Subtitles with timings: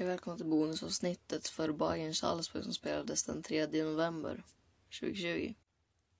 [0.00, 4.44] Hej välkomna till bonusavsnittet för Bayern Salzburg som spelades den 3 november
[5.00, 5.54] 2020.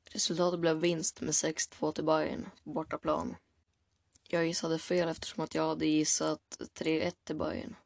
[0.04, 3.36] Resultatet blev vinst med 6-2 till Bayern på bortaplan.
[4.28, 7.76] Jag gissade fel eftersom att jag hade gissat 3-1 till Bayern.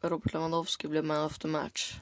[0.00, 2.00] Robert Lewandowski blev man of the match.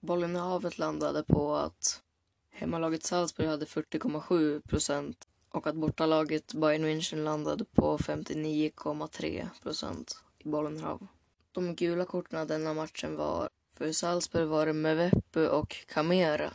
[0.00, 2.02] Bollen i havet landade på att
[2.50, 10.48] hemmalaget Salzburg hade 40,7 procent och att bortalaget Bayern München landade på 59,3 procent i
[10.48, 11.06] Bollenhav.
[11.52, 16.54] De gula korten denna matchen var för Salzburg var det Mevepu och Camera.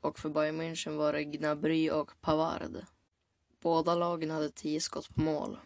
[0.00, 2.84] Och för Bayern München var det Gnabry och Pavard.
[3.60, 5.58] Båda lagen hade tio skott på mål.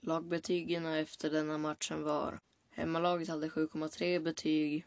[0.00, 2.40] Lagbetygen efter denna matchen var
[2.70, 4.86] Hemmalaget hade 7,3 betyg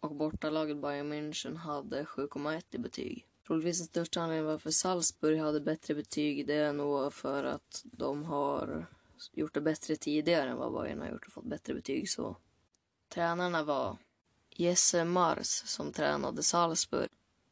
[0.00, 3.26] och bortalaget Bayern München hade 7,1 i betyg.
[3.46, 8.24] Troligtvis den största anledningen varför Salzburg hade bättre betyg det är nog för att de
[8.24, 8.86] har
[9.32, 12.36] gjort det bättre tidigare än vad Bayern har gjort och fått bättre betyg så.
[13.08, 13.96] Tränarna var
[14.50, 17.10] Jesse Mars som tränade Salzburg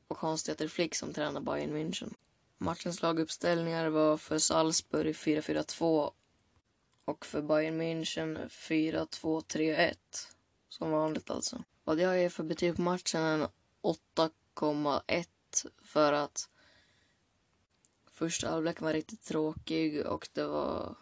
[0.08, 2.14] och Hans-Dieter Flick som tränade Bayern München.
[2.58, 6.12] Matchens laguppställningar var för Salzburg 4-4-2
[7.04, 9.94] och för Bayern München 4-2-3-1.
[10.68, 11.64] Som vanligt alltså.
[11.84, 13.48] Vad jag ger för betyg på matchen är
[13.82, 15.26] 8,1
[15.82, 16.48] för att
[18.12, 20.96] första halvleken var riktigt tråkig och det var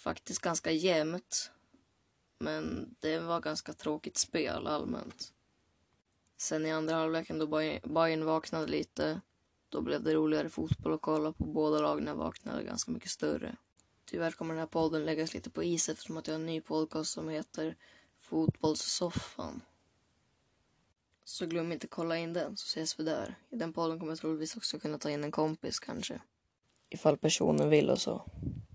[0.00, 1.50] faktiskt ganska jämnt.
[2.38, 5.32] Men det var ganska tråkigt spel allmänt.
[6.36, 7.46] Sen i andra halvleken då
[7.84, 9.20] Bayern vaknade lite,
[9.68, 11.44] då blev det roligare fotboll att kolla på.
[11.44, 13.56] Båda lagen vaknade ganska mycket större.
[14.04, 16.60] Tyvärr kommer den här podden läggas lite på is eftersom att jag har en ny
[16.60, 17.76] podcast som heter
[18.18, 19.62] Fotbollssoffan.
[21.24, 23.38] Så glöm inte kolla in den så ses vi där.
[23.50, 26.20] I den podden kommer jag troligtvis också kunna ta in en kompis kanske.
[26.88, 28.30] Ifall personen vill och så.